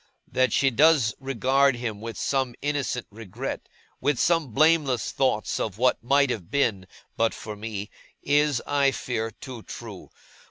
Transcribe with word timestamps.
That 0.27 0.51
she 0.51 0.71
does 0.71 1.13
regard 1.19 1.75
him 1.75 2.01
with 2.01 2.17
some 2.17 2.55
innocent 2.63 3.05
regret, 3.11 3.69
with 3.99 4.17
some 4.19 4.47
blameless 4.49 5.11
thoughts 5.11 5.59
of 5.59 5.77
what 5.77 6.01
might 6.03 6.31
have 6.31 6.49
been, 6.49 6.87
but 7.15 7.35
for 7.35 7.55
me, 7.55 7.91
is, 8.23 8.63
I 8.65 8.89
fear, 8.89 9.29
too 9.29 9.61
true. 9.61 10.09